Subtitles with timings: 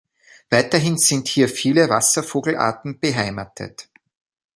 [0.49, 3.87] Weiterhin sind hier viele Wasservogelarten beheimatet.